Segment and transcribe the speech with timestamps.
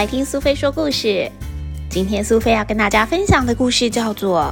[0.00, 1.30] 来听苏菲说故事。
[1.90, 4.50] 今天苏菲要跟大家分享的故事叫做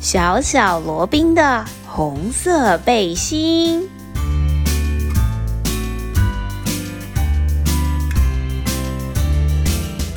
[0.04, 3.82] 《小小罗宾的红色背心》。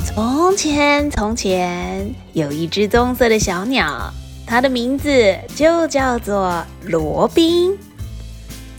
[0.04, 4.12] 从前，从前有一只棕色的小鸟，
[4.48, 7.78] 它的名字就叫做罗宾。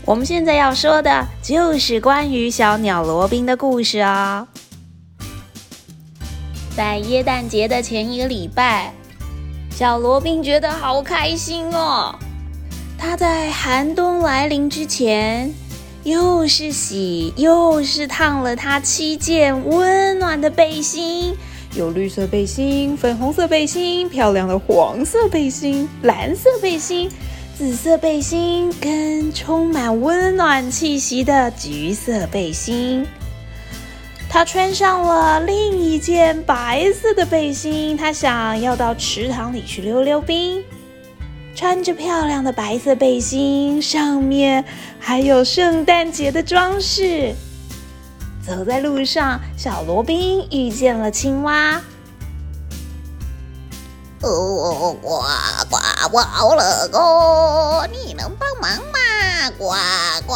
[0.03, 4.45] 我们现在要说的就是关于小鸟罗宾的故事哦。
[6.75, 8.93] 在耶诞节的前一个礼拜，
[9.71, 12.15] 小罗宾觉得好开心哦。
[12.97, 15.53] 他在寒冬来临之前，
[16.03, 21.35] 又是洗又是烫了他七件温暖的背心，
[21.75, 27.09] 有绿色背心、粉红色背心、漂亮的黄色背心、蓝色背心。
[27.57, 33.05] 紫色背心跟充满温暖气息的橘色背心，
[34.29, 37.97] 他穿上了另一件白色的背心。
[37.97, 40.63] 他想要到池塘里去溜溜冰，
[41.55, 44.63] 穿着漂亮的白色背心，上面
[44.99, 47.33] 还有圣诞节的装饰。
[48.45, 51.81] 走在路上，小罗宾遇见了青蛙。
[54.21, 55.21] 哦，呱
[55.69, 55.77] 呱，
[56.11, 59.49] 我好冷哦，你能帮忙吗？
[59.57, 59.73] 呱
[60.27, 60.35] 呱！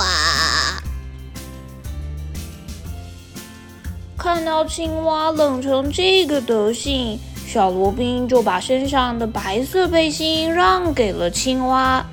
[4.24, 12.06] 看到青蛙冷成这个德性，小罗宾就把身上的白色背心让给了青蛙。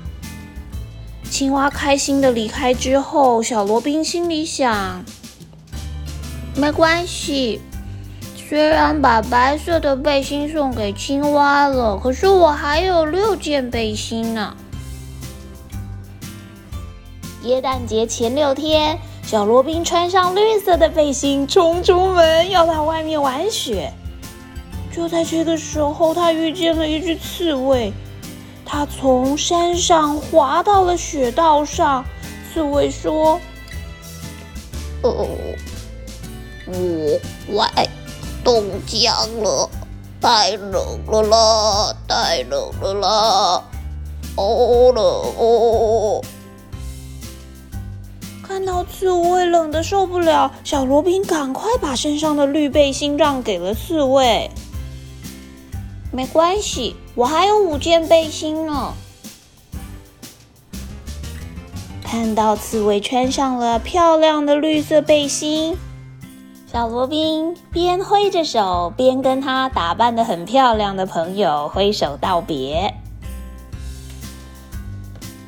[1.29, 5.05] 青蛙开心的离开之后，小罗宾心里想：
[6.53, 7.61] 没关系。
[8.35, 14.53] 虽然把白色的背心送给青蛙了，可是我还有六件背心呢。
[17.43, 18.99] 耶诞节前六天，
[19.31, 23.89] 小罗宾穿上绿色的背心，冲出门要到外面玩雪。
[24.93, 27.93] 就在这个时候，他遇见了一只刺猬，
[28.65, 32.03] 他从山上滑到了雪道上。
[32.53, 33.39] 刺猬说
[35.01, 35.25] ：“哦，
[36.67, 36.73] 我
[37.47, 37.89] 喂。”
[38.43, 39.69] 冻僵了，
[40.19, 43.63] 太冷了啦，太冷了啦，
[44.35, 44.43] 好
[44.93, 45.05] 冷
[45.37, 46.21] 哦！
[48.51, 54.51] 看到刺猬冷的受不了，小罗宾赶快把身上的绿背心让给了刺猬。
[56.11, 58.93] 没关系，我还有五件背心呢。
[62.03, 65.77] 看到刺猬穿上了漂亮的绿色背心。
[66.69, 72.93] 小罗宾边挥着手，边跟他打扮的很漂亮的朋友挥手道别。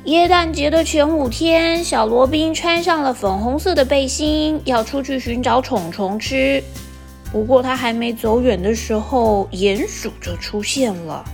[0.04, 6.62] 耶诞节的前五天，小罗宾穿上了粉红色的背心，要出去寻找虫虫吃。
[7.32, 11.24] 不过他还没走远的时候，鼹鼠就出现了。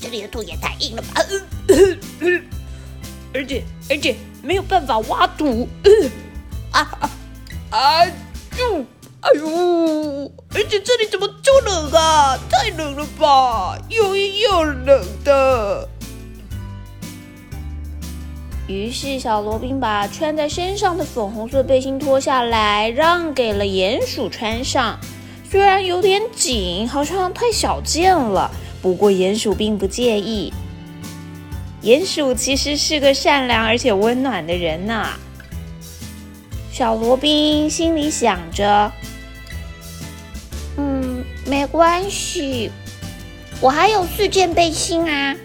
[0.00, 1.20] 这里的土也太硬了吧！
[3.34, 5.68] 而且而且没有办法挖土，
[6.70, 7.10] 啊啊
[7.70, 8.06] 啊！
[8.56, 8.84] 就
[9.20, 9.79] 哎呦！
[10.54, 12.38] 而且这里怎么这么冷啊？
[12.50, 13.78] 太冷了吧！
[13.88, 15.88] 又硬又冷的。
[18.66, 24.98] 于是小罗宾把穿在身上的粉红色背心脱下来，让给了鼹鼠穿上。
[25.50, 28.48] 虽然有点紧，好像太小件了，
[28.80, 30.52] 不过鼹鼠并不介意。
[31.82, 35.18] 鼹鼠其实是个善良而且温暖的人呐。
[36.70, 38.92] 小罗宾心里想着：“，
[41.60, 42.70] 没关系，
[43.60, 45.36] 我还有四件背心啊。”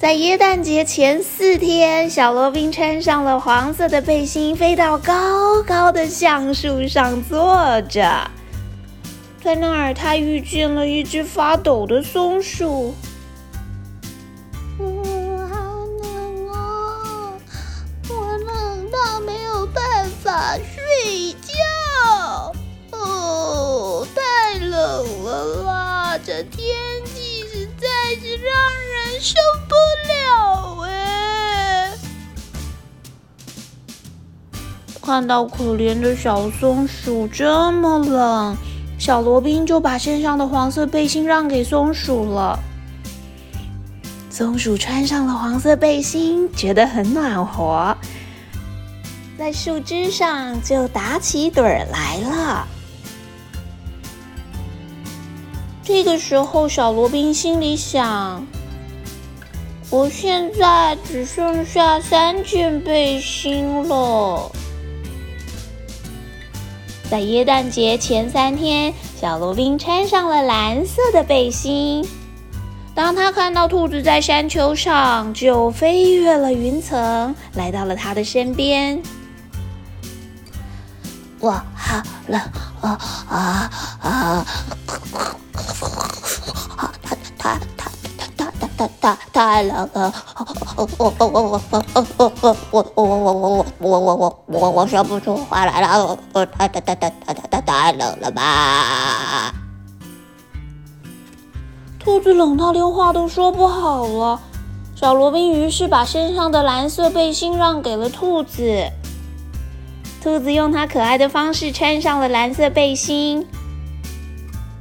[0.00, 8.28] 在耶诞节前四天，小罗宾穿上了黄色的背心，飞到高高的橡树上坐着。
[9.40, 12.96] 在那儿，他遇见了一只发抖的松鼠。
[26.24, 29.34] 这天气实在是让人受
[29.68, 29.74] 不
[30.08, 31.90] 了哎。
[35.04, 38.56] 看到可怜的小松鼠这么冷，
[39.00, 42.56] 小罗宾就把身上的黄色背心让给松鼠了。
[44.30, 47.96] 松鼠穿上了黄色背心，觉得很暖和。
[49.36, 52.64] 在树枝上就打起盹儿来了。
[55.94, 58.46] 这个时候，小罗宾心里想
[59.90, 64.50] ：“我现在只剩下三件背心了。
[67.10, 72.02] 在耶诞节前三天，小罗宾穿上了蓝色的背心。
[72.94, 78.98] 当他看到兔子在山丘上，就飞越了云层，来到了他的身边。
[81.38, 82.40] 我，好冷
[82.80, 82.98] 啊
[83.28, 84.46] 啊啊！
[89.00, 90.12] 太太冷了！
[90.76, 91.60] 我我我我我
[92.00, 92.32] 我
[92.70, 96.18] 我我我我我我说不出话来了！
[96.32, 99.52] 我太太太太太太太冷了吧！
[101.98, 104.40] 兔子冷到连话都说不好了。
[104.94, 108.62] 小罗宾于是把身上的蓝色背心让给了兔子。
[110.22, 113.44] 兔子用它可爱的方式穿上了蓝色背心，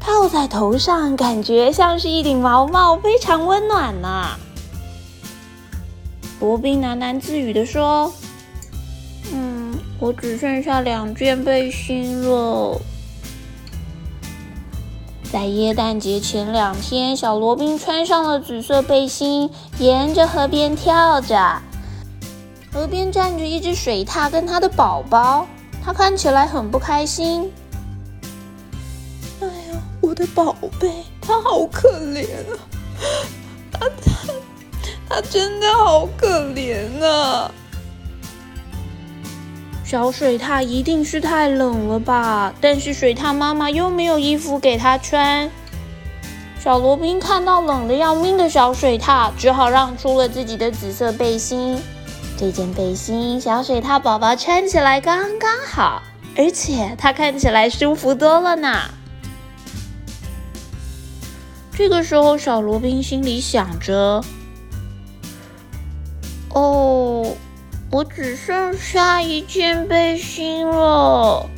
[0.02, 4.30] 套在头上，感觉像是一顶毛帽，非常温暖呢。
[6.40, 8.12] 罗宾喃喃自语地说
[9.32, 12.82] ：“嗯，我只剩下两件背心了。”
[15.32, 21.62] 在耶诞节前两天，小罗宾穿上了紫色背心，沿着河边跳着。
[22.74, 25.46] 河边站着一只水獭跟它的宝宝，
[25.86, 27.52] 它看起来很不开心。
[30.12, 30.92] 我的宝贝，
[31.22, 32.60] 它好可怜啊！
[33.72, 34.34] 它它
[35.08, 37.50] 它真的好可怜啊！
[39.86, 42.54] 小水獭一定是太冷了吧？
[42.60, 45.50] 但是水獭妈妈又没有衣服给它穿。
[46.60, 51.82] 小罗宾看到冷的要命的小水獭，只好让出了自己的紫色背心。
[52.38, 56.04] 这件背心，小水獭宝宝穿起来刚刚好，
[56.36, 58.78] 而且它看起来舒服多了呢。
[61.74, 64.24] 这个时候，小罗宾心里想着
[66.54, 67.36] ：“哦，
[67.92, 71.50] 我只剩下一件背心了。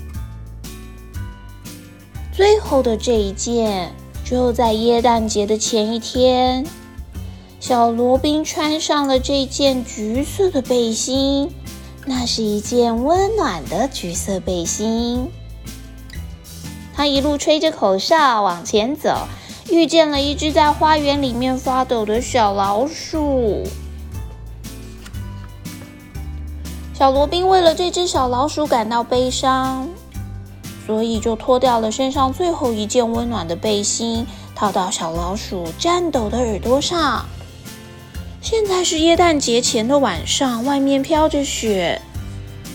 [2.32, 3.94] 最后的这一件，
[4.24, 6.66] 就在耶诞节的前一天。”
[7.60, 11.50] 小罗宾穿上了这件橘色的背心，
[12.06, 15.30] 那是一件温暖的橘色背心。
[16.94, 19.28] 他一路吹着口哨往前走，
[19.70, 23.64] 遇见了一只在花园里面发抖的小老鼠。
[26.94, 29.88] 小罗宾为了这只小老鼠感到悲伤，
[30.86, 34.26] 所以就脱掉了身上最后一件温暖的背心，
[34.56, 37.26] 套到小老鼠颤抖的耳朵上。
[38.42, 42.02] 现在是耶诞节前的晚上，外面飘着雪，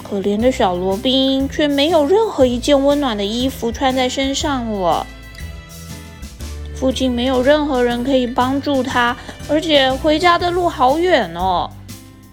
[0.03, 5.07] 可怜的小罗宾却没有任何一件温暖的衣服穿在身上了。
[6.79, 9.17] 附近没有任何人可以帮助他，
[9.49, 11.69] 而且回家的路好远哦。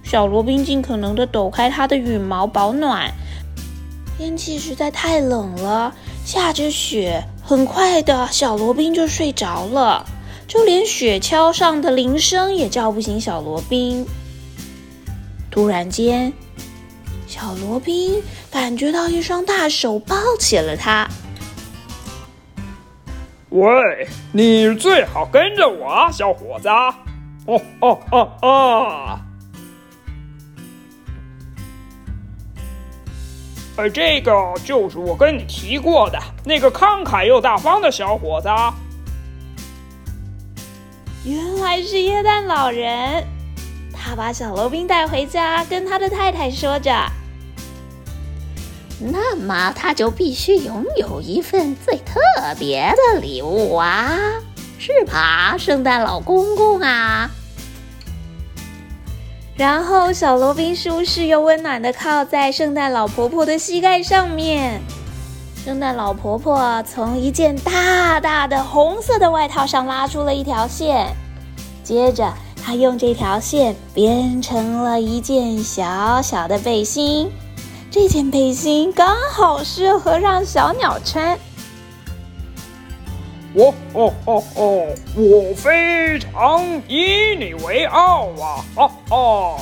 [0.03, 3.11] 小罗宾尽可能的抖开他的羽毛保暖。
[4.17, 5.93] 天气实在太冷了，
[6.23, 10.05] 下着雪，很快的小罗宾就睡着了。
[10.47, 14.05] 就连雪橇上的铃声也叫不醒小罗宾。
[15.49, 16.31] 突然间，
[17.25, 18.21] 小罗宾
[18.51, 21.09] 感觉到一双大手抱起了他。
[23.55, 26.67] 喂，你最好跟着我啊，小伙子！
[26.67, 29.19] 哦哦哦哦！
[33.77, 38.49] 呃，这个就是我跟你提过的那个慷慨又大方的小伙子。
[41.23, 43.25] 原来是耶诞老人，
[43.93, 46.91] 他把小罗宾带回家，跟他的太太说着
[48.99, 52.19] ：“那么他就必须拥有一份最特
[52.57, 54.17] 别的礼物啊，
[54.77, 57.29] 是吧，圣诞老公公啊？”
[59.57, 64.81] 然后小罗宾舒适又温暖的靠在圣诞老婆婆的膝盖上面。
[65.63, 71.07] 圣诞老婆婆从一件大大的红色的外套上拉出了一条线，
[71.83, 72.33] 接着
[72.63, 77.31] 她用这条线编成了一件小小的背心。
[77.95, 81.39] 这件背心刚好适合让小鸟穿。
[83.53, 88.65] 我哦哦哦，我非常以你为傲啊！
[88.75, 89.57] 哈哈，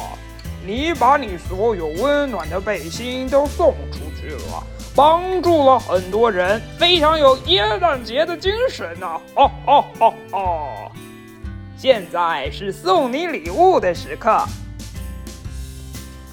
[0.65, 4.63] 你把你所有温暖的背心都送出去了。
[4.95, 9.21] 帮助了很多人，非常有耶诞节的精神呐！
[9.35, 10.91] 哦哦哦哦！
[11.77, 14.43] 现在是送你礼物的时刻。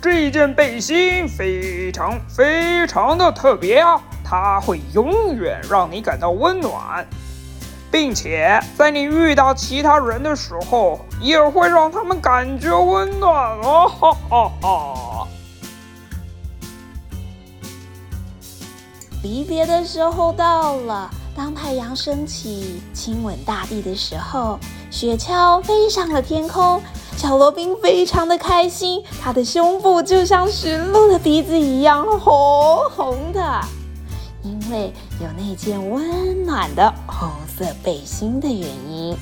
[0.03, 7.07] 这件背心非常非常的特别啊，它会永远让你感到温暖。
[7.93, 13.89] 并且在你遇到其他人的时候，也会让他们感觉温暖哦！
[13.89, 15.27] 哈哈哈。
[19.25, 24.57] 离别的时候到了，当太阳升起，亲吻大地的时候，
[24.89, 26.81] 雪橇飞上了天空。
[27.17, 33.61] 小罗宾非常的开心，他的胸部就像驯鹿的鼻子一样红红的，
[34.43, 39.17] 因为有那件温暖的红色背心的原因。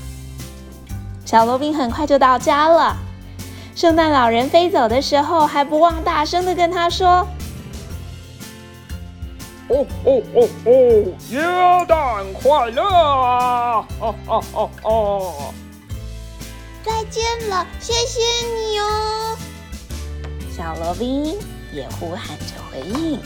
[1.25, 2.97] 小罗宾很快就到家了。
[3.75, 7.26] 圣诞老人飞走的时候，还不忘大声的跟他说。
[9.68, 10.71] 哦哦哦哦！
[11.30, 11.45] 元
[11.87, 13.87] 旦快乐啊！
[14.00, 15.33] 哦哦哦哦！
[17.11, 19.37] 见了，谢谢你哦。
[20.55, 21.37] 小罗宾
[21.73, 23.19] 也呼喊着回应。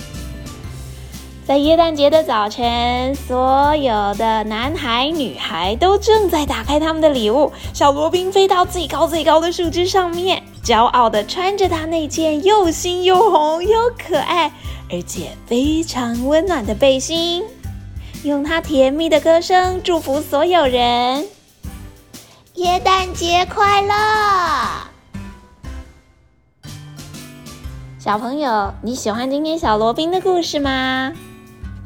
[1.45, 7.53] 在耶诞节的早晨，所有的男孩女孩都正在打开他们的礼物。
[7.75, 14.53] 小罗宾飞到最高最高的树枝上面，骄傲的穿着他那件又新又红又可爱。
[14.89, 17.43] 而且非常温暖的背心，
[18.23, 21.27] 用他甜蜜的歌声祝福所有人。
[22.57, 23.95] 耶诞节快乐！
[27.99, 31.15] 小朋友，你喜欢今天小罗宾的故事吗？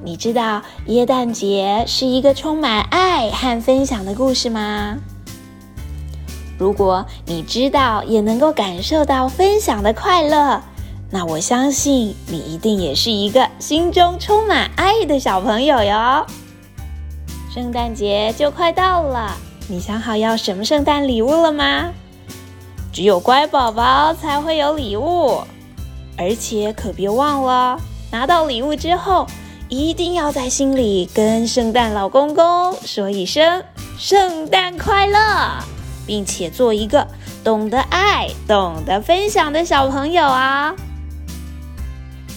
[0.03, 4.97] 你知道耶诞节是一个充满爱和分享的故事吗？
[6.59, 10.61] 如果你知道，也能够感受到分享的快乐。
[11.13, 16.27] 那我相信你一定也是一个心中充满爱的小朋友哟。
[17.55, 19.33] 圣诞节就快到了，
[19.69, 21.93] 你想好要什么圣诞礼物了吗？
[22.93, 25.43] 只有乖宝宝才会有礼物，
[26.17, 27.81] 而且可别忘了，
[28.11, 29.27] 拿到礼物之后，
[29.69, 33.63] 一定要在心里跟圣诞老公公说一声
[33.99, 35.19] “圣诞快乐”，
[36.07, 37.07] 并且做一个
[37.43, 40.75] 懂得爱、懂得分享的小朋友啊。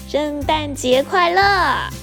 [0.08, 1.99] 圣诞节快乐！